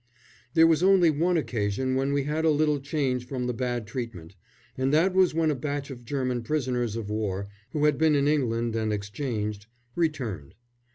There 0.55 0.65
was 0.65 0.81
only 0.81 1.11
one 1.11 1.37
occasion 1.37 1.93
when 1.93 2.11
we 2.11 2.23
had 2.23 2.43
a 2.43 2.49
little 2.49 2.79
change 2.79 3.27
from 3.27 3.45
the 3.45 3.53
bad 3.53 3.85
treatment, 3.85 4.35
and 4.75 4.91
that 4.91 5.13
was 5.13 5.35
when 5.35 5.51
a 5.51 5.55
batch 5.55 5.91
of 5.91 6.05
German 6.05 6.41
prisoners 6.41 6.95
of 6.95 7.11
war, 7.11 7.49
who 7.69 7.85
had 7.85 7.99
been 7.99 8.15
in 8.15 8.27
England 8.27 8.75
and 8.75 8.91
exchanged, 8.91 9.67
returned. 9.95 10.55